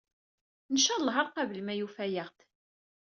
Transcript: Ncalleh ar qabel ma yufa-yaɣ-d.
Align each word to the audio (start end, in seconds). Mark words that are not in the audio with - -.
Ncalleh 0.73 1.17
ar 1.21 1.27
qabel 1.33 1.59
ma 1.63 1.73
yufa-yaɣ-d. 1.75 2.39